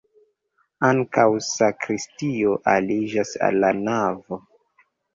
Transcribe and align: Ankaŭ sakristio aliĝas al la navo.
Ankaŭ 0.89 1.25
sakristio 1.49 2.57
aliĝas 2.75 3.37
al 3.49 3.63
la 3.63 3.75
navo. 3.87 4.45